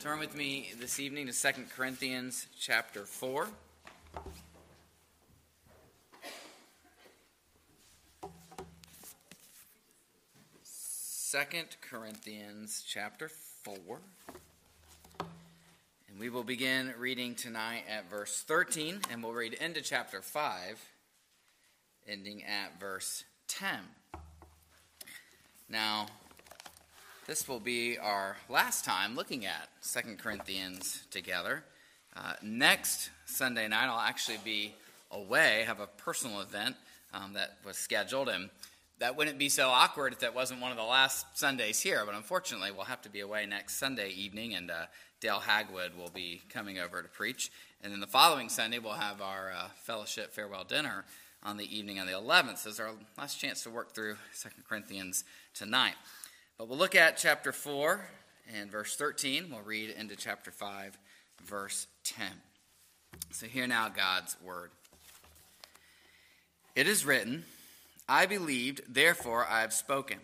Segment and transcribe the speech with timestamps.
[0.00, 3.48] Turn with me this evening to 2 Corinthians chapter 4.
[10.62, 13.98] Second Corinthians chapter 4.
[15.18, 20.82] And we will begin reading tonight at verse 13, and we'll read into chapter 5,
[22.08, 23.80] ending at verse 10.
[25.68, 26.06] Now,
[27.26, 31.64] this will be our last time looking at Second Corinthians together.
[32.16, 34.74] Uh, next Sunday night, I'll actually be
[35.10, 36.76] away, have a personal event
[37.12, 38.50] um, that was scheduled, and
[38.98, 42.02] that wouldn't be so awkward if that wasn't one of the last Sundays here.
[42.04, 44.86] But unfortunately, we'll have to be away next Sunday evening, and uh,
[45.20, 47.50] Dale Hagwood will be coming over to preach.
[47.82, 51.04] And then the following Sunday, we'll have our uh, fellowship farewell dinner
[51.42, 52.64] on the evening of the 11th.
[52.64, 55.24] This is our last chance to work through Second Corinthians
[55.54, 55.94] tonight.
[56.60, 58.04] But we'll look at chapter 4
[58.54, 59.46] and verse 13.
[59.50, 60.98] We'll read into chapter 5,
[61.42, 62.26] verse 10.
[63.30, 64.70] So, hear now God's word.
[66.76, 67.46] It is written,
[68.06, 70.18] I believed, therefore I have spoken.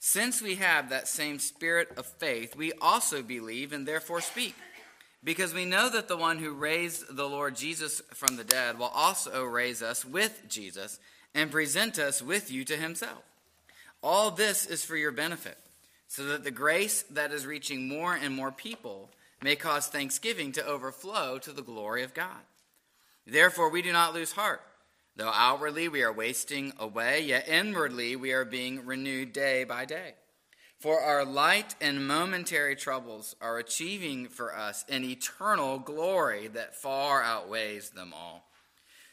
[0.00, 4.56] Since we have that same spirit of faith, we also believe and therefore speak.
[5.22, 8.90] Because we know that the one who raised the Lord Jesus from the dead will
[8.92, 10.98] also raise us with Jesus
[11.32, 13.22] and present us with you to himself.
[14.02, 15.58] All this is for your benefit,
[16.08, 19.10] so that the grace that is reaching more and more people
[19.42, 22.40] may cause thanksgiving to overflow to the glory of God.
[23.26, 24.62] Therefore, we do not lose heart.
[25.16, 30.14] Though outwardly we are wasting away, yet inwardly we are being renewed day by day.
[30.78, 37.22] For our light and momentary troubles are achieving for us an eternal glory that far
[37.22, 38.46] outweighs them all.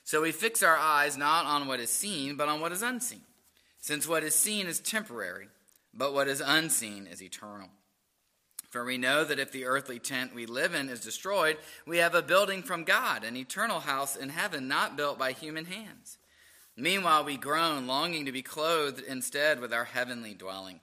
[0.05, 3.23] So we fix our eyes not on what is seen, but on what is unseen
[3.87, 5.47] since what is seen is temporary,
[5.93, 7.69] but what is unseen is eternal.
[8.69, 12.13] For we know that if the earthly tent we live in is destroyed, we have
[12.13, 16.17] a building from God, an eternal house in heaven, not built by human hands.
[16.75, 20.81] Meanwhile, we groan, longing to be clothed instead with our heavenly dwelling.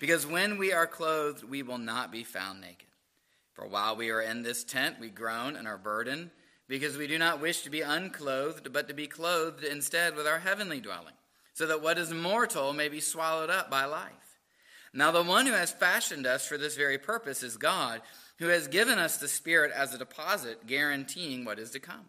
[0.00, 2.88] Because when we are clothed, we will not be found naked.
[3.52, 6.30] For while we are in this tent, we groan and are burdened,
[6.66, 10.40] because we do not wish to be unclothed, but to be clothed instead with our
[10.40, 11.14] heavenly dwelling
[11.60, 14.38] so that what is mortal may be swallowed up by life.
[14.94, 18.00] Now, the one who has fashioned us for this very purpose is God,
[18.38, 22.08] who has given us the Spirit as a deposit, guaranteeing what is to come.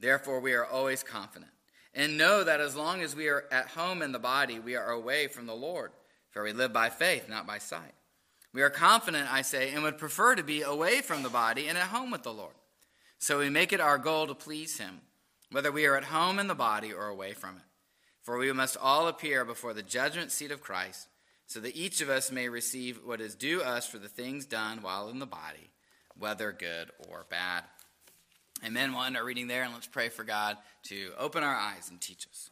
[0.00, 1.52] Therefore, we are always confident,
[1.94, 4.90] and know that as long as we are at home in the body, we are
[4.90, 5.92] away from the Lord,
[6.32, 7.94] for we live by faith, not by sight.
[8.52, 11.78] We are confident, I say, and would prefer to be away from the body and
[11.78, 12.54] at home with the Lord.
[13.20, 15.02] So we make it our goal to please Him,
[15.52, 17.62] whether we are at home in the body or away from it.
[18.26, 21.06] For we must all appear before the judgment seat of Christ,
[21.46, 24.82] so that each of us may receive what is due us for the things done
[24.82, 25.70] while in the body,
[26.18, 27.62] whether good or bad.
[28.64, 28.92] Amen.
[28.92, 32.00] We'll end our reading there, and let's pray for God to open our eyes and
[32.00, 32.50] teach us.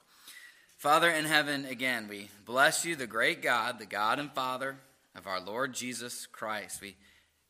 [0.77, 4.77] Father in heaven, again, we bless you, the great God, the God and Father
[5.17, 6.83] of our Lord Jesus Christ.
[6.83, 6.95] We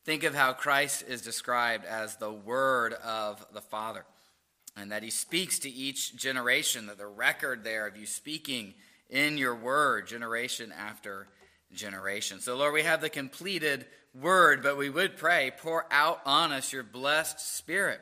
[0.03, 4.03] think of how Christ is described as the Word of the Father
[4.75, 8.73] and that he speaks to each generation, that the record there of you speaking
[9.09, 11.27] in your word, generation after
[11.73, 12.39] generation.
[12.39, 16.73] So, Lord, we have the completed word, but we would pray, pour out on us
[16.73, 18.01] your blessed spirit,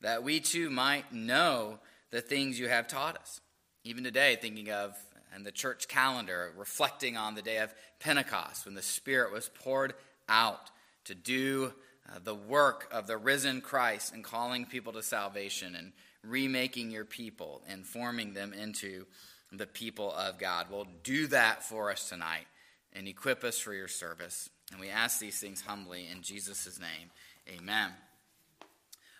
[0.00, 1.78] that we too might know
[2.10, 3.40] the things you have taught us.
[3.84, 4.94] Even today, thinking of
[5.34, 9.94] and the church calendar, reflecting on the day of Pentecost when the Spirit was poured
[10.28, 10.70] out
[11.04, 11.72] to do
[12.08, 15.92] uh, the work of the risen Christ and calling people to salvation and
[16.24, 19.06] remaking your people and forming them into
[19.52, 20.66] the people of God.
[20.70, 22.46] Well, do that for us tonight
[22.92, 24.50] and equip us for your service.
[24.70, 27.10] And we ask these things humbly in Jesus' name.
[27.58, 27.90] Amen.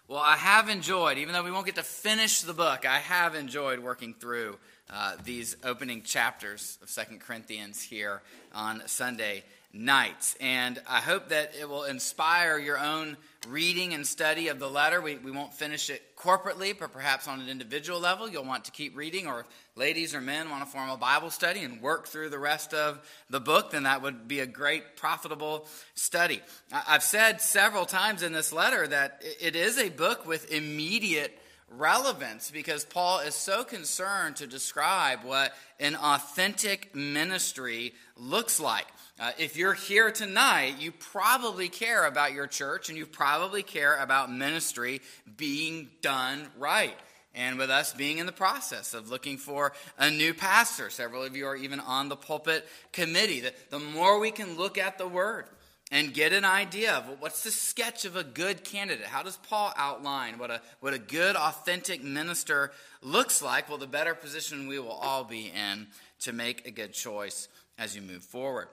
[0.07, 3.35] Well, I have enjoyed, even though we won't get to finish the book, I have
[3.35, 4.59] enjoyed working through
[4.91, 8.23] uh, these opening chapters of Second Corinthians here
[8.55, 10.37] on Sunday nights.
[10.41, 13.17] And I hope that it will inspire your own
[13.47, 15.01] reading and study of the letter.
[15.01, 18.73] We, we won't finish it corporately, but perhaps on an individual level, you'll want to
[18.73, 19.27] keep reading.
[19.27, 19.47] Or if
[19.77, 23.01] ladies or men want to form a Bible study and work through the rest of
[23.31, 26.41] the book, then that would be a great, profitable study.
[26.73, 31.39] I've said several times in this letter that it is a book with immediate
[31.71, 38.87] relevance because Paul is so concerned to describe what an authentic ministry looks like.
[39.21, 43.97] Uh, if you're here tonight, you probably care about your church and you probably care
[43.97, 45.01] about ministry
[45.37, 46.97] being done right.
[47.35, 51.37] And with us being in the process of looking for a new pastor, several of
[51.37, 53.41] you are even on the pulpit committee.
[53.41, 55.47] The, the more we can look at the word
[55.91, 59.07] and get an idea of what's the sketch of a good candidate.
[59.07, 63.69] How does Paul outline what a, what a good, authentic minister looks like?
[63.69, 65.87] Well, the better position we will all be in
[66.21, 67.49] to make a good choice
[67.79, 68.69] as you move forward.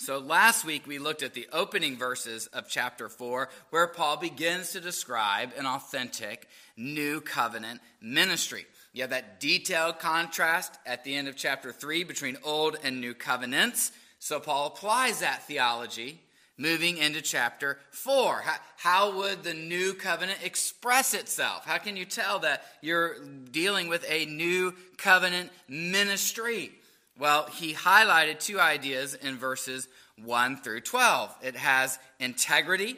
[0.00, 4.70] So last week we looked at the opening verses of chapter 4 where Paul begins
[4.72, 6.46] to describe an authentic
[6.76, 8.64] new covenant ministry.
[8.92, 13.12] You have that detailed contrast at the end of chapter 3 between old and new
[13.12, 13.90] covenants.
[14.18, 16.20] So Paul applies that theology
[16.58, 18.40] moving into chapter 4.
[18.40, 21.64] How, how, would the new covenant express itself?
[21.64, 23.16] How can you tell that you're
[23.52, 26.72] dealing with a new covenant ministry?
[27.18, 29.88] Well, he highlighted two ideas in verses
[30.22, 31.34] 1 through 12.
[31.42, 32.96] It has integrity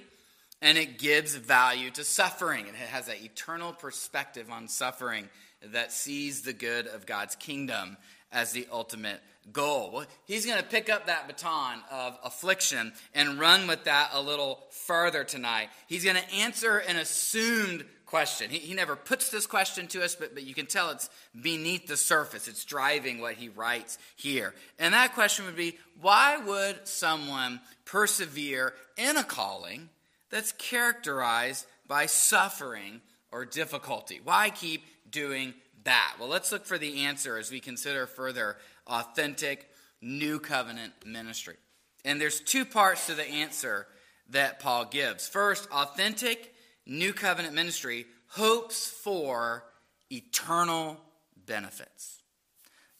[0.62, 2.66] and it gives value to suffering.
[2.66, 5.28] It has an eternal perspective on suffering
[5.62, 7.96] that sees the good of God's kingdom
[8.32, 9.20] as the ultimate
[9.52, 9.90] goal.
[9.92, 14.20] Well, he's going to pick up that baton of affliction and run with that a
[14.20, 15.68] little further tonight.
[15.86, 18.50] He's going to answer an assumed question.
[18.50, 21.08] He, he never puts this question to us, but, but you can tell it's
[21.40, 22.48] beneath the surface.
[22.48, 24.52] It's driving what he writes here.
[24.78, 29.88] And that question would be why would someone persevere in a calling
[30.28, 33.00] that's characterized by suffering
[33.32, 34.20] or difficulty?
[34.22, 35.54] Why keep doing
[35.84, 36.16] that?
[36.18, 38.56] Well, let's look for the answer as we consider further
[38.86, 39.68] authentic
[40.00, 41.56] new covenant ministry.
[42.04, 43.86] And there's two parts to the answer
[44.30, 45.28] that Paul gives.
[45.28, 46.54] First, authentic
[46.86, 49.64] new covenant ministry hopes for
[50.10, 50.98] eternal
[51.46, 52.22] benefits.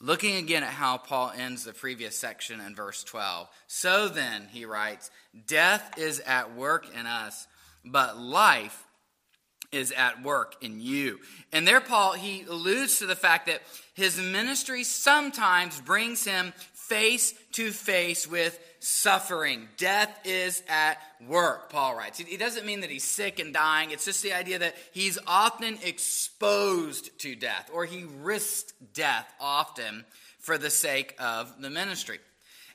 [0.01, 3.49] Looking again at how Paul ends the previous section in verse 12.
[3.67, 5.11] So then, he writes,
[5.47, 7.47] death is at work in us,
[7.85, 8.87] but life
[9.73, 11.21] is at work in you.
[11.53, 13.63] And there, Paul, he alludes to the fact that
[13.95, 19.69] his ministry sometimes brings him face to face with suffering.
[19.77, 22.19] Death is at work, Paul writes.
[22.19, 23.91] He doesn't mean that he's sick and dying.
[23.91, 30.05] It's just the idea that he's often exposed to death, or he risks death often
[30.39, 32.19] for the sake of the ministry.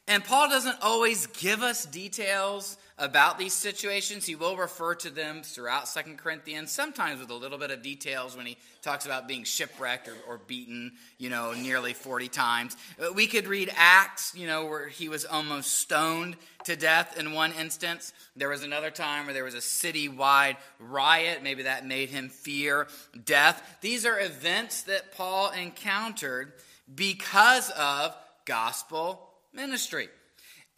[0.08, 4.26] And Paul doesn't always give us details about these situations.
[4.26, 8.38] He will refer to them throughout Second Corinthians, sometimes with a little bit of details
[8.38, 12.78] when he talks about being shipwrecked or, or, beaten, you know, nearly 40 times.
[13.14, 17.52] We could read Acts, you know, where he was almost stoned to death in one
[17.54, 18.14] instance.
[18.36, 21.44] There was another time where there was a city-wide riot.
[21.44, 22.88] Maybe that made him fear
[23.26, 23.78] death.
[23.82, 26.54] These are events that Paul encountered
[26.94, 28.16] because of
[28.46, 30.08] gospel ministry.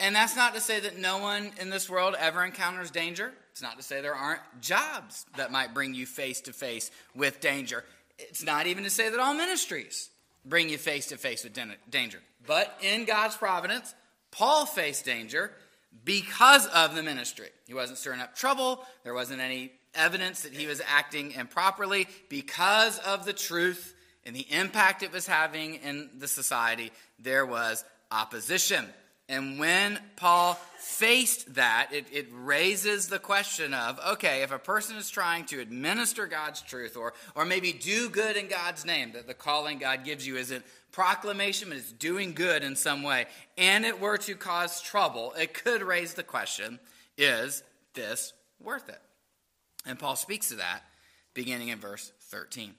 [0.00, 3.32] And that's not to say that no one in this world ever encounters danger.
[3.50, 7.40] It's not to say there aren't jobs that might bring you face to face with
[7.40, 7.84] danger.
[8.18, 10.10] It's not even to say that all ministries
[10.44, 11.58] bring you face to face with
[11.90, 12.18] danger.
[12.46, 13.94] But in God's providence,
[14.30, 15.52] Paul faced danger
[16.04, 17.48] because of the ministry.
[17.66, 22.98] He wasn't stirring up trouble, there wasn't any evidence that he was acting improperly because
[23.00, 26.92] of the truth and the impact it was having in the society.
[27.18, 28.84] There was opposition.
[29.28, 34.96] And when Paul faced that, it, it, raises the question of okay, if a person
[34.96, 39.26] is trying to administer God's truth or, or maybe do good in God's name, that
[39.26, 43.26] the calling God gives you isn't proclamation, but it's doing good in some way,
[43.58, 46.78] and it were to cause trouble, it could raise the question
[47.18, 47.62] is
[47.94, 49.00] this worth it?
[49.84, 50.82] And Paul speaks to that
[51.34, 52.74] beginning in verse 13.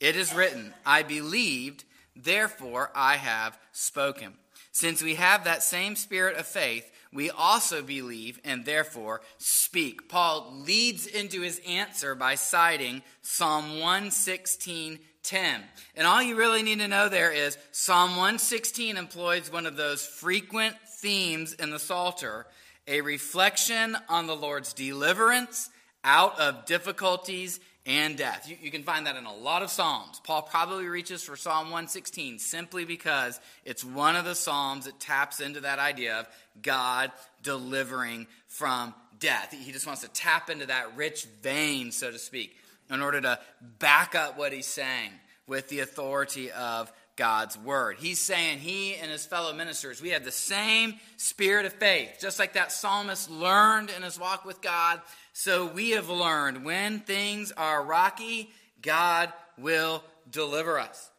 [0.00, 1.84] It is written, I believed,
[2.16, 4.34] therefore I have spoken.
[4.76, 10.06] Since we have that same spirit of faith, we also believe and therefore speak.
[10.06, 15.62] Paul leads into his answer by citing Psalm 116 10.
[15.94, 20.04] And all you really need to know there is Psalm 116 employs one of those
[20.04, 22.46] frequent themes in the Psalter,
[22.86, 25.70] a reflection on the Lord's deliverance
[26.04, 28.48] out of difficulties and death.
[28.48, 30.20] You, you, can find that in a lot of Psalms.
[30.24, 35.40] Paul probably reaches for Psalm 116 simply because it's one of the Psalms that taps
[35.40, 36.28] into that idea of
[36.60, 37.12] God
[37.42, 39.52] delivering from death.
[39.52, 42.56] He just wants to tap into that rich vein, so to speak,
[42.90, 43.38] in order to
[43.78, 45.10] back up what he's saying
[45.46, 47.96] with the authority of God's word.
[47.98, 52.18] He's saying he and his fellow ministers, we have the same spirit of faith.
[52.20, 55.00] Just like that psalmist learned in his walk with God,
[55.38, 58.48] so we have learned when things are rocky,
[58.80, 61.10] God will deliver us.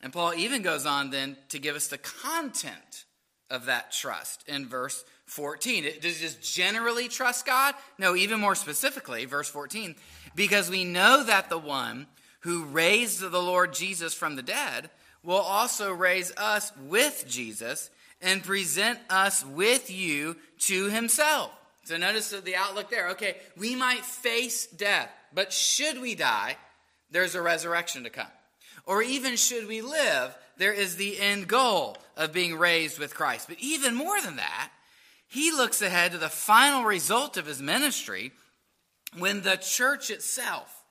[0.00, 3.04] And Paul even goes on then to give us the content
[3.50, 5.82] of that trust in verse 14.
[6.00, 7.74] Does he just generally trust God?
[7.98, 9.96] No, even more specifically, verse 14,
[10.36, 12.06] because we know that the one
[12.42, 14.88] who raised the Lord Jesus from the dead
[15.24, 17.90] will also raise us with Jesus
[18.22, 21.50] and present us with you to himself.
[21.88, 23.08] So notice the outlook there.
[23.12, 26.58] Okay, we might face death, but should we die,
[27.10, 28.26] there's a resurrection to come.
[28.84, 33.48] Or even should we live, there is the end goal of being raised with Christ.
[33.48, 34.70] But even more than that,
[35.28, 38.32] he looks ahead to the final result of his ministry
[39.16, 40.84] when the church itself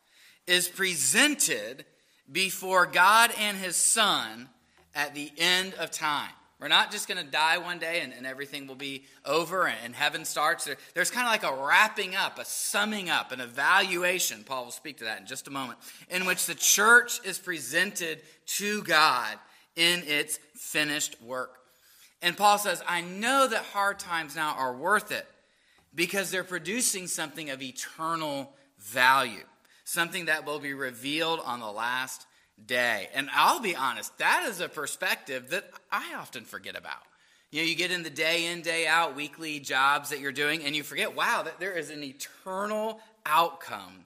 [0.48, 1.86] is presented
[2.32, 4.50] before God and his Son
[4.96, 6.32] at the end of time.
[6.60, 9.78] We're not just going to die one day and, and, everything will be over and,
[9.86, 10.66] and heaven starts.
[10.66, 14.44] There, there's kind of like a wrapping up, a summing up, an evaluation.
[14.44, 15.78] Paul will speak to that in just a moment,
[16.10, 18.22] in which the church is presented
[18.58, 19.38] to God
[19.76, 21.58] in its finished work.
[22.22, 25.28] And Paul says, I know that hard times now are worth it
[25.94, 29.44] because they're producing something of eternal value,
[29.84, 32.27] something that will be revealed on the last
[32.66, 33.10] day.
[33.14, 37.02] And I'll be honest, that is a perspective that I often forget about.
[37.52, 40.64] You know, you get in the day in, day out, weekly jobs that you're doing,
[40.66, 44.06] and you forget, wow, that there is an eternal outcome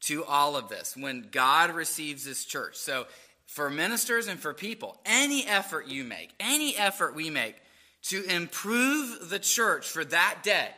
[0.00, 2.76] to all of this when God receives his church.
[2.76, 3.06] So,
[3.46, 7.56] for ministers and for people, any effort you make, any effort we make
[8.04, 10.68] to improve the church for that day,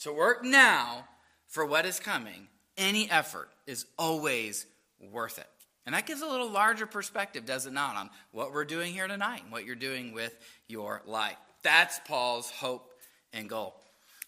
[0.00, 1.04] to work now
[1.48, 4.66] for what is coming, any effort is always
[5.00, 5.46] worth it.
[5.84, 9.08] And that gives a little larger perspective, does it not, on what we're doing here
[9.08, 10.36] tonight and what you're doing with
[10.68, 11.36] your life.
[11.62, 12.92] That's Paul's hope
[13.32, 13.74] and goal.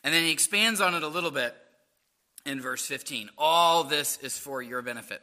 [0.02, 1.54] And then he expands on it a little bit
[2.44, 3.30] in verse 15.
[3.38, 5.22] All this is for your benefit,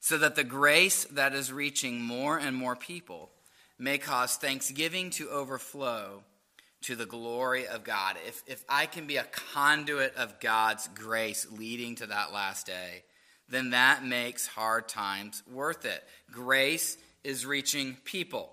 [0.00, 3.30] so that the grace that is reaching more and more people
[3.78, 6.22] may cause thanksgiving to overflow
[6.82, 8.16] to the glory of God.
[8.26, 13.02] If, if I can be a conduit of God's grace leading to that last day,
[13.48, 16.02] then that makes hard times worth it.
[16.30, 18.52] Grace is reaching people.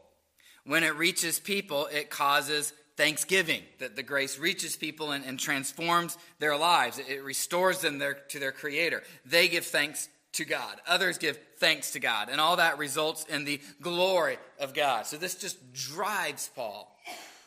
[0.66, 6.18] When it reaches people, it causes thanksgiving, that the grace reaches people and, and transforms
[6.40, 7.00] their lives.
[7.00, 9.04] It, restores them their, to their Creator.
[9.26, 10.80] They give thanks to God.
[10.88, 12.30] Others give thanks to God.
[12.30, 15.06] And all that results in the glory of God.
[15.06, 16.96] So this just drives Paul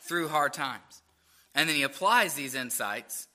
[0.01, 1.01] through hard times.
[1.55, 3.27] And then he applies these insights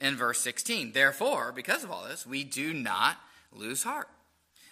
[0.00, 0.92] in verse 16.
[0.92, 3.16] Therefore, because of all this, we do not
[3.52, 4.08] lose heart.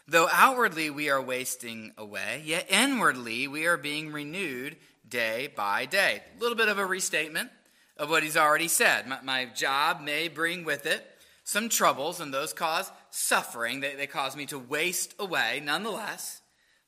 [0.07, 6.23] Though outwardly we are wasting away, yet inwardly we are being renewed day by day.
[6.37, 7.51] A little bit of a restatement
[7.97, 9.07] of what he's already said.
[9.07, 11.05] My, my job may bring with it
[11.45, 13.81] some troubles, and those cause suffering.
[13.81, 15.63] They, they cause me to waste away.
[15.65, 16.43] Nonetheless,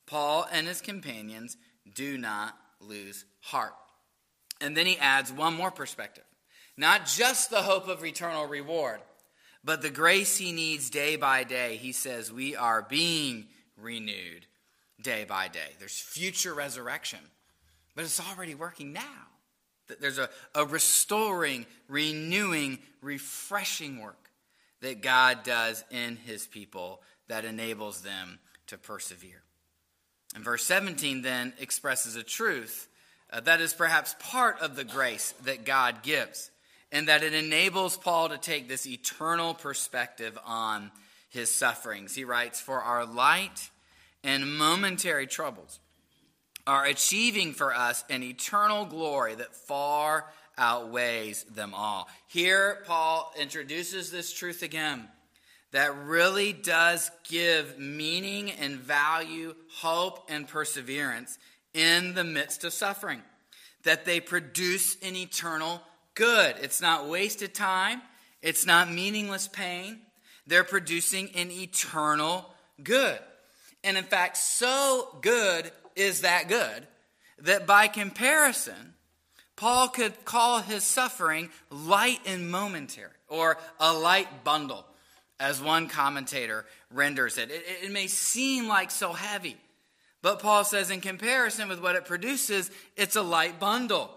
[0.05, 1.57] Paul and his companions
[1.95, 3.73] do not lose heart.
[4.59, 6.23] And then he adds one more perspective
[6.77, 9.01] not just the hope of eternal reward,
[9.63, 14.45] but the grace he needs day by day, he says, we are being renewed
[15.01, 15.75] day by day.
[15.79, 17.19] There's future resurrection,
[17.95, 19.27] but it's already working now.
[19.99, 24.29] There's a, a restoring, renewing, refreshing work
[24.81, 29.43] that God does in his people that enables them to persevere.
[30.33, 32.87] And verse 17 then expresses a truth
[33.31, 36.50] uh, that is perhaps part of the grace that God gives
[36.91, 40.91] and that it enables Paul to take this eternal perspective on
[41.29, 42.13] his sufferings.
[42.13, 43.69] He writes, For our light
[44.23, 45.79] and momentary troubles
[46.67, 50.25] are achieving for us an eternal glory that far
[50.57, 52.07] outweighs them all.
[52.27, 55.07] Here, Paul introduces this truth again
[55.71, 61.39] that really does give meaning and value, hope and perseverance
[61.73, 63.21] in the midst of suffering,
[63.83, 65.81] that they produce an eternal
[66.13, 66.55] good.
[66.61, 68.01] It's not wasted time,
[68.41, 69.99] it's not meaningless pain.
[70.47, 72.49] They're producing an eternal
[72.83, 73.19] good.
[73.83, 76.87] And in fact, so good is that good
[77.43, 78.93] that by comparison,
[79.55, 84.85] Paul could call his suffering light and momentary, or a light bundle,
[85.39, 87.51] as one commentator renders it.
[87.51, 89.57] It, it may seem like so heavy,
[90.21, 94.11] but Paul says, in comparison with what it produces, it's a light bundle.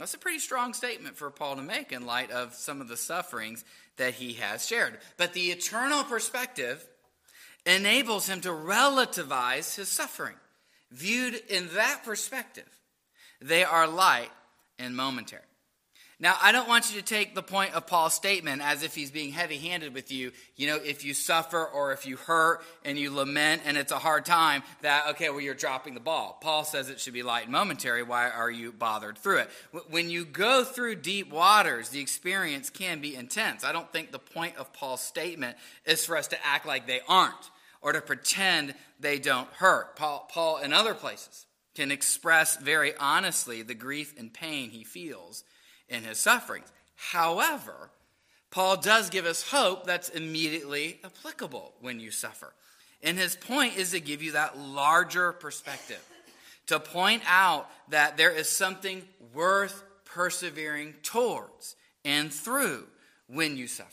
[0.00, 2.96] That's a pretty strong statement for Paul to make in light of some of the
[2.96, 3.66] sufferings
[3.98, 4.96] that he has shared.
[5.18, 6.82] But the eternal perspective
[7.66, 10.36] enables him to relativize his suffering.
[10.90, 12.64] Viewed in that perspective,
[13.42, 14.30] they are light
[14.78, 15.42] and momentary.
[16.22, 19.10] Now, I don't want you to take the point of Paul's statement as if he's
[19.10, 20.32] being heavy handed with you.
[20.54, 23.98] You know, if you suffer or if you hurt and you lament and it's a
[23.98, 26.38] hard time, that, okay, well, you're dropping the ball.
[26.42, 28.02] Paul says it should be light and momentary.
[28.02, 29.50] Why are you bothered through it?
[29.88, 33.64] When you go through deep waters, the experience can be intense.
[33.64, 37.00] I don't think the point of Paul's statement is for us to act like they
[37.08, 37.50] aren't
[37.80, 39.96] or to pretend they don't hurt.
[39.96, 45.44] Paul, Paul in other places, can express very honestly the grief and pain he feels
[45.90, 46.72] in his sufferings.
[46.96, 47.90] However,
[48.50, 52.52] Paul does give us hope that's immediately applicable when you suffer.
[53.02, 56.04] And his point is to give you that larger perspective,
[56.66, 59.02] to point out that there is something
[59.34, 62.86] worth persevering towards and through
[63.28, 63.90] when you suffer.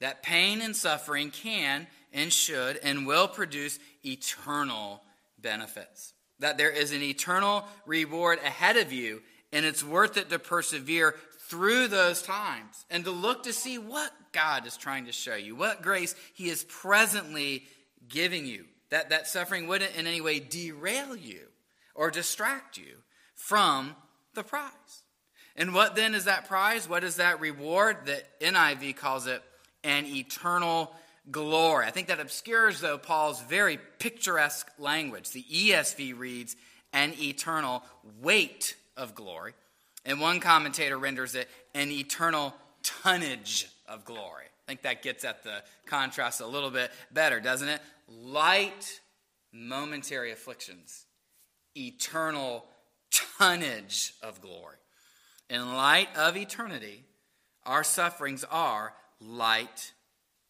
[0.00, 5.02] That pain and suffering can and should and will produce eternal
[5.38, 6.14] benefits.
[6.38, 9.20] That there is an eternal reward ahead of you,
[9.52, 11.14] and it's worth it to persevere
[11.50, 15.56] through those times and to look to see what God is trying to show you,
[15.56, 17.64] what grace He is presently
[18.08, 18.64] giving you.
[18.90, 21.40] That, that suffering wouldn't in any way derail you
[21.94, 22.96] or distract you
[23.34, 23.94] from
[24.34, 25.02] the prize.
[25.56, 26.88] And what then is that prize?
[26.88, 28.06] What is that reward?
[28.06, 29.42] The NIV calls it
[29.82, 30.92] an eternal
[31.30, 31.86] glory.
[31.86, 35.30] I think that obscures, though, Paul's very picturesque language.
[35.30, 36.56] The ESV reads,
[36.92, 37.82] an eternal
[38.20, 39.54] weight of glory.
[40.04, 44.44] And one commentator renders it an eternal tonnage of glory.
[44.66, 47.80] I think that gets at the contrast a little bit better, doesn't it?
[48.08, 49.00] Light,
[49.52, 51.06] momentary afflictions,
[51.76, 52.64] eternal
[53.10, 54.76] tonnage of glory.
[55.48, 57.02] In light of eternity,
[57.66, 59.92] our sufferings are light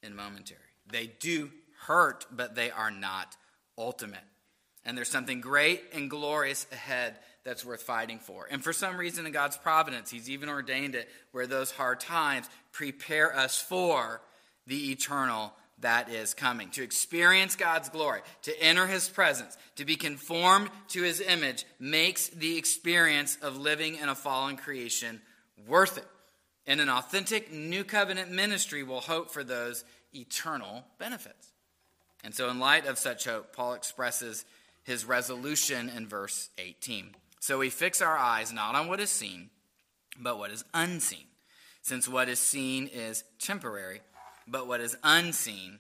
[0.03, 0.61] and momentary.
[0.87, 1.51] They do
[1.87, 3.37] hurt, but they are not
[3.79, 4.21] ultimate.
[4.85, 8.47] And there's something great and glorious ahead that's worth fighting for.
[8.51, 12.49] And for some reason in God's providence, He's even ordained it where those hard times
[12.73, 14.21] prepare us for
[14.67, 16.71] the eternal that is coming.
[16.71, 22.29] To experience God's glory, to enter His presence, to be conformed to His image makes
[22.29, 25.21] the experience of living in a fallen creation
[25.67, 26.07] worth it.
[26.67, 31.49] And an authentic new covenant ministry will hope for those eternal benefits.
[32.23, 34.45] And so, in light of such hope, Paul expresses
[34.83, 37.15] his resolution in verse 18.
[37.41, 39.51] So we fix our eyes not on what is seen,
[40.19, 41.25] but what is unseen,
[41.83, 44.03] since what is seen is temporary,
[44.47, 45.79] but what is unseen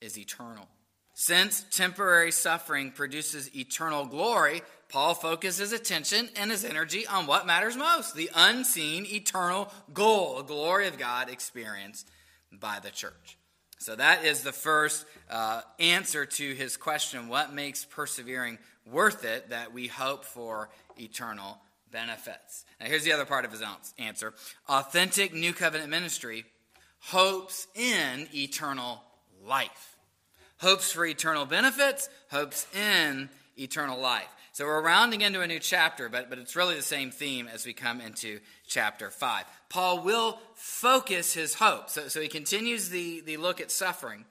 [0.00, 0.68] is eternal.
[1.14, 7.76] Since temporary suffering produces eternal glory, Paul focuses attention and his energy on what matters
[7.76, 12.08] most the unseen, eternal goal, the glory of God experienced
[12.52, 13.36] by the church.
[13.80, 19.48] So that is the first uh, answer to his question what makes persevering worth it
[19.50, 21.58] that we hope for eternal
[21.90, 22.66] benefits.
[22.78, 23.62] Now, here's the other part of his
[23.98, 24.34] answer
[24.68, 26.44] authentic new covenant ministry
[26.98, 29.02] hopes in eternal
[29.42, 29.96] life.
[30.58, 34.28] Hopes for eternal benefits, hopes in eternal life.
[34.52, 37.64] So we're rounding into a new chapter, but, but it's really the same theme as
[37.64, 39.46] we come into chapter 5.
[39.70, 41.88] Paul will focus his hope.
[41.88, 44.26] So, so he continues the, the look at suffering,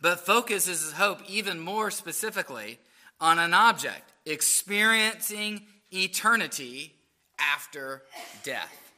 [0.00, 2.80] but focuses his hope even more specifically
[3.20, 6.94] on an object, experiencing eternity
[7.38, 8.02] after
[8.42, 8.92] death.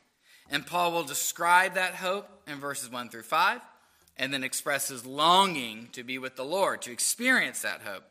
[0.50, 3.60] And Paul will describe that hope in verses 1 through 5,
[4.16, 8.04] and then expresses longing to be with the Lord, to experience that hope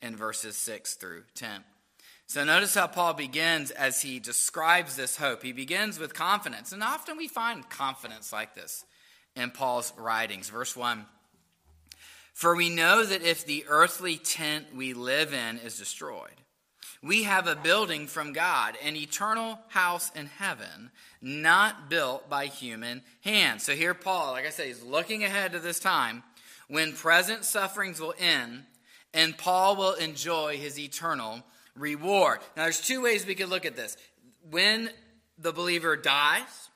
[0.00, 1.64] in verses 6 through 10.
[2.28, 5.44] So notice how Paul begins as he describes this hope.
[5.44, 8.84] He begins with confidence, and often we find confidence like this
[9.36, 10.48] in Paul's writings.
[10.48, 11.06] Verse 1
[12.34, 16.40] For we know that if the earthly tent we live in is destroyed,
[17.00, 20.90] we have a building from God, an eternal house in heaven,
[21.22, 23.62] not built by human hands.
[23.62, 26.24] So here, Paul, like I say, he's looking ahead to this time
[26.66, 28.64] when present sufferings will end
[29.14, 31.44] and Paul will enjoy his eternal
[31.76, 32.40] reward.
[32.56, 33.96] Now, there's two ways we could look at this.
[34.50, 34.90] When
[35.38, 36.66] the believer dies,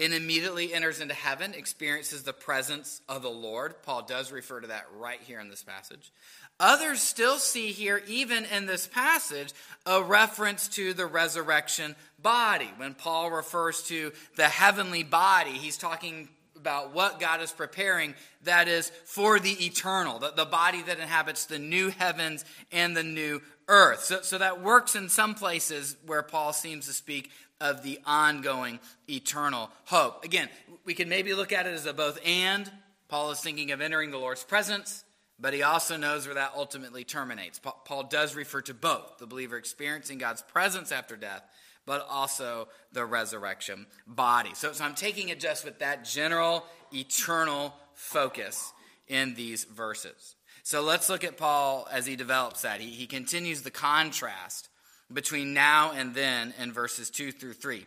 [0.00, 3.82] and immediately enters into heaven, experiences the presence of the Lord.
[3.82, 6.10] Paul does refer to that right here in this passage.
[6.58, 9.52] Others still see here, even in this passage,
[9.84, 12.70] a reference to the resurrection body.
[12.78, 16.28] When Paul refers to the heavenly body, he's talking
[16.60, 21.46] about what God is preparing that is for the eternal, the, the body that inhabits
[21.46, 24.04] the new heavens and the new earth.
[24.04, 28.78] So, so that works in some places where Paul seems to speak of the ongoing
[29.08, 30.24] eternal hope.
[30.24, 30.48] Again,
[30.84, 32.70] we can maybe look at it as a both and.
[33.08, 35.04] Paul is thinking of entering the Lord's presence
[35.40, 37.58] but he also knows where that ultimately terminates.
[37.58, 41.42] Paul does refer to both the believer experiencing God's presence after death,
[41.90, 44.50] but also the resurrection body.
[44.54, 48.72] So, so I'm taking it just with that general eternal focus
[49.08, 50.36] in these verses.
[50.62, 52.80] So let's look at Paul as he develops that.
[52.80, 54.68] He, he continues the contrast
[55.12, 57.84] between now and then in verses 2 through 3.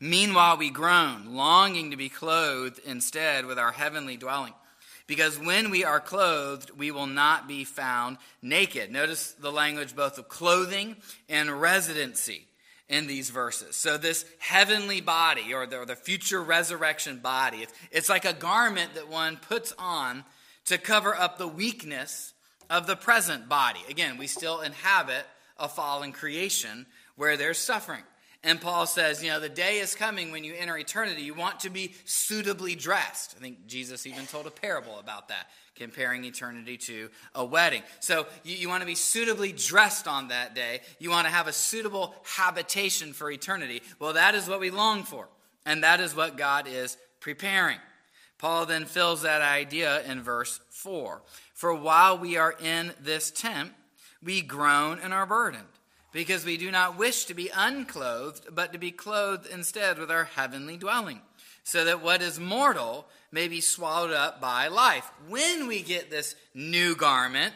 [0.00, 4.54] Meanwhile, we groan, longing to be clothed instead with our heavenly dwelling
[5.06, 8.90] because when we are clothed, we will not be found naked.
[8.90, 10.96] Notice the language both of clothing
[11.28, 12.46] and residency.
[12.88, 13.76] In these verses.
[13.76, 18.32] So, this heavenly body or the, or the future resurrection body, it's, it's like a
[18.32, 20.24] garment that one puts on
[20.66, 22.32] to cover up the weakness
[22.70, 23.80] of the present body.
[23.88, 25.24] Again, we still inhabit
[25.58, 28.02] a fallen creation where there's suffering.
[28.44, 31.60] And Paul says, you know, the day is coming when you enter eternity, you want
[31.60, 33.34] to be suitably dressed.
[33.36, 37.82] I think Jesus even told a parable about that, comparing eternity to a wedding.
[37.98, 40.82] So you, you want to be suitably dressed on that day.
[41.00, 43.82] You want to have a suitable habitation for eternity.
[43.98, 45.28] Well, that is what we long for.
[45.66, 47.78] And that is what God is preparing.
[48.38, 51.22] Paul then fills that idea in verse 4.
[51.54, 53.72] For while we are in this tent,
[54.22, 55.66] we groan and are burdened
[56.12, 60.24] because we do not wish to be unclothed, but to be clothed instead with our
[60.24, 61.20] heavenly dwelling,
[61.64, 65.10] so that what is mortal may be swallowed up by life.
[65.28, 67.52] When we get this new garment,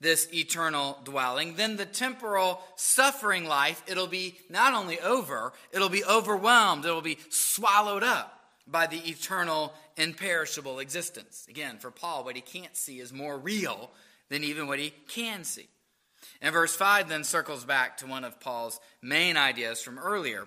[0.00, 6.04] this eternal dwelling, then the temporal suffering life, it'll be not only over, it'll be
[6.04, 11.46] overwhelmed, it'll be swallowed up by the eternal, imperishable existence.
[11.48, 13.90] Again, for Paul, what he can't see is more real
[14.28, 15.68] than even what he can see.
[16.40, 20.46] And verse 5 then circles back to one of Paul's main ideas from earlier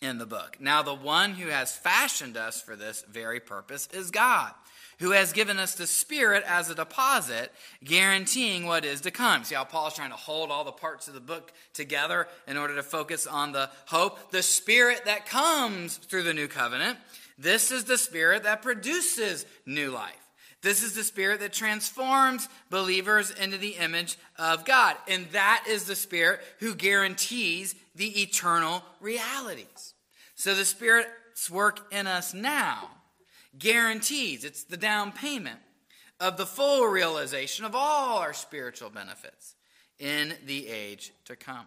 [0.00, 0.56] in the book.
[0.60, 4.52] Now, the one who has fashioned us for this very purpose is God,
[4.98, 7.52] who has given us the Spirit as a deposit,
[7.84, 9.44] guaranteeing what is to come.
[9.44, 12.76] See how Paul's trying to hold all the parts of the book together in order
[12.76, 16.98] to focus on the hope, the Spirit that comes through the new covenant.
[17.38, 20.19] This is the Spirit that produces new life.
[20.62, 24.96] This is the Spirit that transforms believers into the image of God.
[25.08, 29.94] And that is the Spirit who guarantees the eternal realities.
[30.34, 32.90] So the Spirit's work in us now
[33.58, 35.58] guarantees, it's the down payment
[36.18, 39.54] of the full realization of all our spiritual benefits
[39.98, 41.66] in the age to come.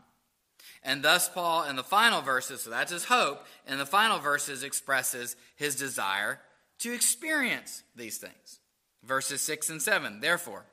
[0.84, 4.64] And thus, Paul, in the final verses, so that's his hope, in the final verses
[4.64, 6.40] expresses his desire
[6.80, 8.60] to experience these things
[9.06, 10.20] verses 6 and 7.
[10.20, 10.66] Therefore,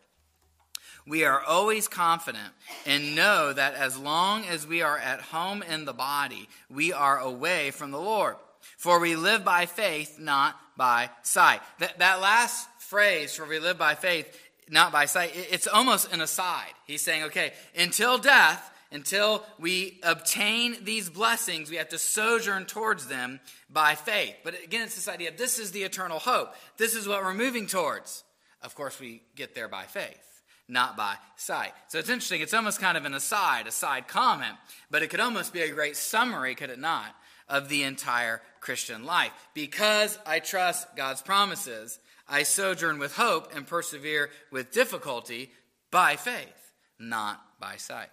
[1.06, 2.52] we are always confident
[2.86, 7.18] and know that as long as we are at home in the body, we are
[7.18, 8.36] away from the Lord.
[8.76, 11.60] For we live by faith, not by sight.
[11.78, 14.38] That, that last phrase, for we live by faith,
[14.68, 16.72] not by sight, it's almost an aside.
[16.86, 23.06] He's saying, okay, until death, until we obtain these blessings, we have to sojourn towards
[23.06, 24.34] them by faith.
[24.42, 26.54] But again, it's this idea this is the eternal hope.
[26.76, 28.24] This is what we're moving towards.
[28.62, 31.72] Of course, we get there by faith, not by sight.
[31.88, 32.42] So it's interesting.
[32.42, 34.54] It's almost kind of an aside, a side comment,
[34.90, 37.14] but it could almost be a great summary, could it not,
[37.48, 39.32] of the entire Christian life.
[39.54, 41.98] Because I trust God's promises,
[42.28, 45.52] I sojourn with hope and persevere with difficulty
[45.90, 48.10] by faith, not by sight.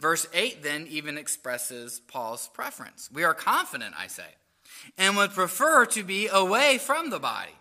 [0.00, 3.08] Verse 8 then even expresses Paul's preference.
[3.12, 4.28] We are confident, I say,
[4.98, 7.52] and would prefer to be away from the body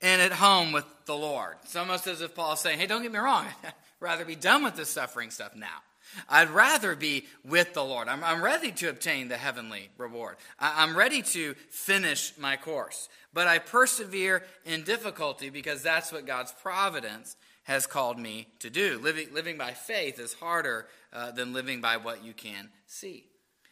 [0.00, 1.56] and at home with the Lord.
[1.62, 4.64] It's almost as if Paul's saying, hey, don't get me wrong, I'd rather be done
[4.64, 5.82] with this suffering stuff now.
[6.28, 8.08] I'd rather be with the Lord.
[8.08, 10.36] I'm, I'm ready to obtain the heavenly reward.
[10.58, 13.08] I, I'm ready to finish my course.
[13.32, 18.98] But I persevere in difficulty because that's what God's providence has called me to do.
[18.98, 23.24] Living, living by faith is harder uh, than living by what you can see.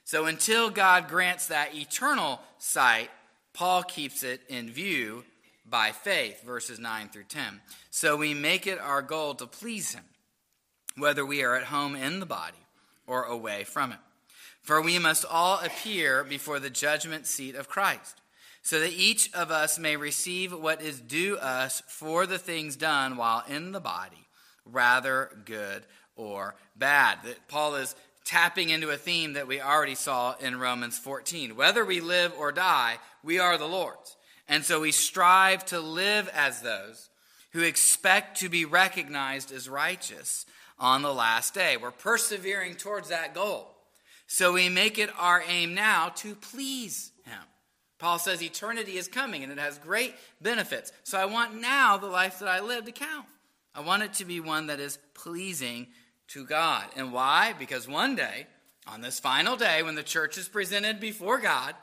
[0.05, 3.11] So until God grants that eternal sight,
[3.53, 5.24] Paul keeps it in view
[5.64, 7.61] by faith, verses 9 through 10.
[7.90, 10.05] So we make it our goal to please him,
[10.96, 12.59] whether we are at home in the body
[13.07, 13.98] or away from it.
[14.62, 18.20] For we must all appear before the judgment seat of Christ,
[18.62, 23.16] so that each of us may receive what is due us for the things done
[23.16, 24.27] while in the body,
[24.64, 25.85] rather good
[26.16, 27.18] or bad.
[27.25, 27.94] That Paul is
[28.25, 31.57] tapping into a theme that we already saw in Romans 14.
[31.57, 34.16] Whether we live or die, we are the Lord's.
[34.46, 37.09] And so we strive to live as those
[37.53, 40.46] who expect to be recognized as righteous
[40.79, 41.77] on the last day.
[41.77, 43.68] We're persevering towards that goal.
[44.27, 47.42] So we make it our aim now to please Him.
[48.01, 50.91] Paul says eternity is coming and it has great benefits.
[51.05, 53.27] So I want now the life that I live to count.
[53.75, 55.87] I want it to be one that is pleasing
[56.29, 56.87] to God.
[56.97, 57.55] And why?
[57.59, 58.47] Because one day,
[58.87, 61.75] on this final day, when the church is presented before God,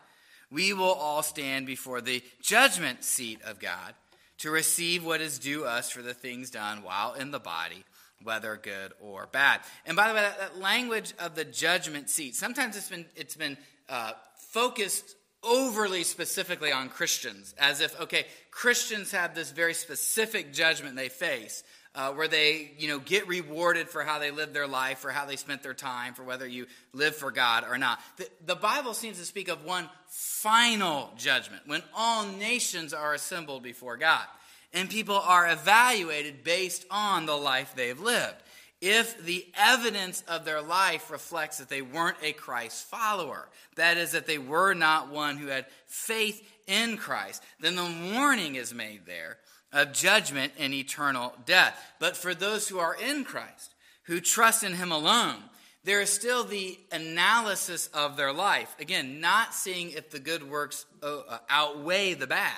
[0.52, 3.94] we will all stand before the judgment seat of God
[4.40, 7.84] to receive what is due us for the things done while in the body,
[8.24, 9.62] whether good or bad.
[9.86, 13.36] And by the way, that, that language of the judgment seat, sometimes it's been, it's
[13.36, 15.16] been uh, focused
[15.48, 21.64] overly specifically on Christians, as if, okay, Christians have this very specific judgment they face.
[21.96, 25.26] Uh, where they, you know, get rewarded for how they live their life, for how
[25.26, 28.00] they spent their time, for whether you live for God or not.
[28.18, 33.64] The, the Bible seems to speak of one final judgment when all nations are assembled
[33.64, 34.28] before God
[34.74, 38.36] and people are evaluated based on the life they've lived.
[38.80, 44.12] If the evidence of their life reflects that they weren't a Christ follower, that is,
[44.12, 49.06] that they were not one who had faith in Christ, then the warning is made
[49.06, 49.38] there
[49.74, 51.78] of judgment and eternal death.
[52.00, 55.38] But for those who are in Christ, who trust in Him alone,
[55.84, 58.76] there is still the analysis of their life.
[58.80, 62.54] Again, not seeing if the good works uh, outweigh the bad,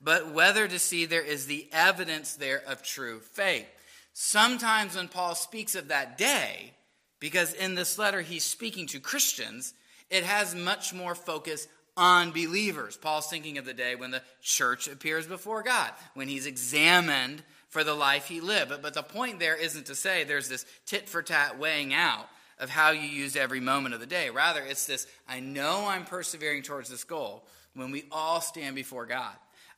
[0.00, 3.66] but whether to see there is the evidence there of true faith.
[4.14, 6.72] Sometimes when Paul speaks of that day,
[7.18, 9.74] because in this letter he's speaking to Christians,
[10.08, 12.96] it has much more focus on believers.
[12.96, 17.82] Paul's thinking of the day when the church appears before God, when he's examined for
[17.82, 18.70] the life he lived.
[18.70, 22.28] But, but the point there isn't to say there's this tit for tat weighing out
[22.60, 24.30] of how you used every moment of the day.
[24.30, 29.06] Rather, it's this I know I'm persevering towards this goal when we all stand before
[29.06, 29.34] God.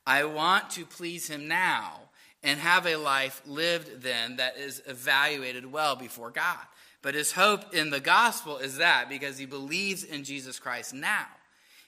[0.07, 2.01] I want to please him now
[2.47, 6.61] and have a life lived then that is evaluated well before God.
[7.03, 11.27] But his hope in the gospel is that because he believes in Jesus Christ now,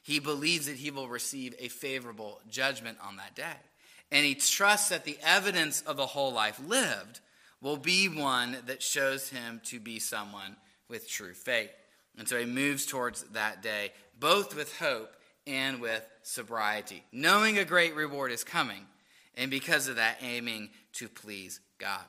[0.03, 3.57] he believes that he will receive a favorable judgment on that day.
[4.11, 7.21] And he trusts that the evidence of the whole life lived
[7.61, 10.57] will be one that shows him to be someone
[10.89, 11.71] with true faith.
[12.19, 15.15] And so he moves towards that day, both with hope
[15.47, 18.87] and with sobriety, knowing a great reward is coming
[19.39, 22.05] and because of that, aiming to please God.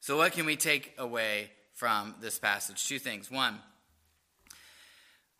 [0.00, 2.88] So, what can we take away from this passage?
[2.88, 3.30] Two things.
[3.30, 3.58] One,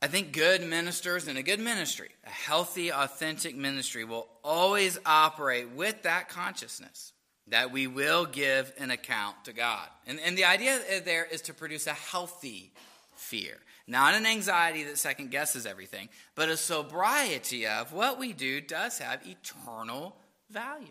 [0.03, 5.71] I think good ministers and a good ministry, a healthy, authentic ministry, will always operate
[5.71, 7.13] with that consciousness
[7.49, 9.89] that we will give an account to God.
[10.07, 12.73] And, and the idea there is to produce a healthy
[13.15, 18.61] fear, not an anxiety that second guesses everything, but a sobriety of what we do
[18.61, 20.17] does have eternal
[20.51, 20.87] value.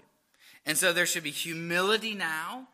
[0.65, 2.67] And so there should be humility now,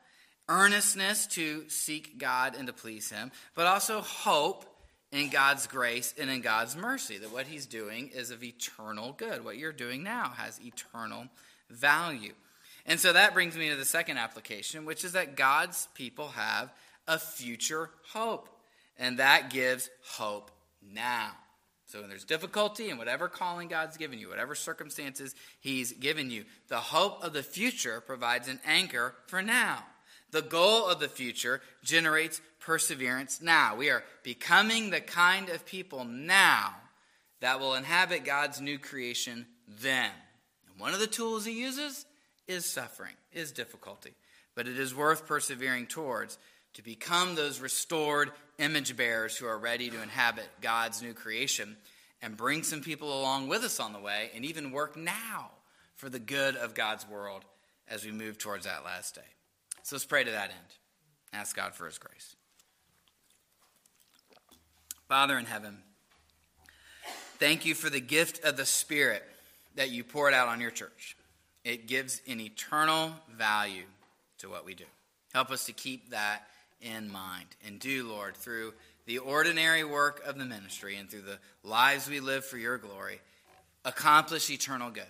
[0.48, 4.66] earnestness to seek God and to please Him, but also hope
[5.12, 9.44] in God's grace and in God's mercy that what He's doing is of eternal good.
[9.44, 11.28] What you're doing now has eternal
[11.70, 12.34] value.
[12.86, 16.74] And so that brings me to the second application, which is that God's people have
[17.08, 18.48] a future hope.
[18.98, 20.52] And that gives hope
[20.82, 21.32] now.
[21.92, 26.46] So when there's difficulty in whatever calling God's given you, whatever circumstances He's given you,
[26.70, 29.84] the hope of the future provides an anchor for now.
[30.32, 33.76] The goal of the future generates perseverance now.
[33.76, 36.76] We are becoming the kind of people now
[37.42, 40.12] that will inhabit God's new creation then.
[40.70, 42.06] And one of the tools He uses
[42.48, 44.14] is suffering, is difficulty.
[44.56, 46.38] But it is worth persevering towards
[46.74, 51.76] to become those restored image bearers who are ready to inhabit God's new creation
[52.22, 55.52] and bring some people along with us on the way and even work now
[55.96, 57.44] for the good of God's world
[57.88, 59.22] as we move towards that last day.
[59.84, 60.60] So let's pray to that end.
[61.34, 62.36] Ask God for his grace.
[65.08, 65.80] Father in heaven,
[67.38, 69.24] thank you for the gift of the Spirit
[69.76, 71.18] that you poured out on your church.
[71.64, 73.84] It gives an eternal value
[74.40, 74.86] to what we do.
[75.34, 76.48] Help us to keep that
[76.82, 77.46] in mind.
[77.66, 78.74] And do, Lord, through
[79.06, 83.20] the ordinary work of the ministry and through the lives we live for your glory,
[83.84, 85.04] accomplish eternal good.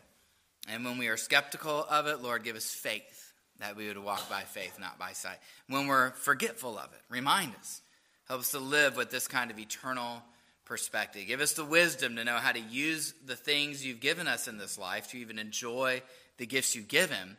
[0.70, 4.30] And when we are skeptical of it, Lord, give us faith that we would walk
[4.30, 5.38] by faith, not by sight.
[5.68, 7.82] When we're forgetful of it, remind us.
[8.28, 10.24] Help us to live with this kind of eternal
[10.66, 11.28] perspective.
[11.28, 14.58] Give us the wisdom to know how to use the things you've given us in
[14.58, 16.02] this life to even enjoy
[16.38, 17.38] the gifts you give Him,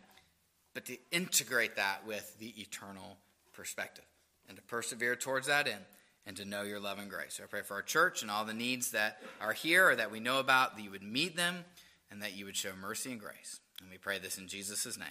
[0.75, 3.17] but to integrate that with the eternal
[3.53, 4.05] perspective
[4.53, 5.81] and to persevere towards that end
[6.27, 7.37] and to know your love and grace.
[7.39, 10.13] So I pray for our church and all the needs that are here or that
[10.13, 11.65] we know about, that you would meet them
[12.11, 13.61] and that you would show mercy and grace.
[13.81, 15.09] And we pray this in Jesus' name.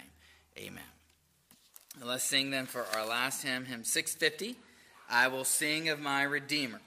[0.56, 0.84] Amen.
[1.98, 4.56] And let's sing then for our last hymn, hymn 650.
[5.10, 6.80] I will sing of my Redeemer.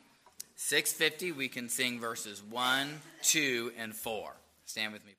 [0.55, 4.31] 650, we can sing verses 1, 2, and 4.
[4.65, 5.11] Stand with me.